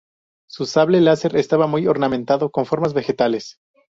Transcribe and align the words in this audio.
Su 0.49 0.65
sable 0.65 0.99
láser 0.99 1.35
estaba 1.35 1.67
muy 1.67 1.85
ornamentado 1.85 2.49
con 2.49 2.65
formas 2.65 2.95
vegetales. 2.95 3.59